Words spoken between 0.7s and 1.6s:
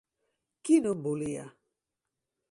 no en volia?